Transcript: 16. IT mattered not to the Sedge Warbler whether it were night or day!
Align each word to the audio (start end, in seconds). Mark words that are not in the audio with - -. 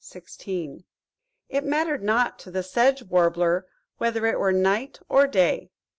16. 0.03 0.83
IT 1.49 1.63
mattered 1.63 2.01
not 2.01 2.39
to 2.39 2.49
the 2.49 2.63
Sedge 2.63 3.03
Warbler 3.03 3.67
whether 3.99 4.25
it 4.25 4.39
were 4.39 4.51
night 4.51 4.99
or 5.07 5.27
day! 5.27 5.69